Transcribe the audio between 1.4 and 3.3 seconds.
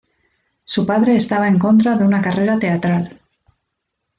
en contra de una carrera teatral.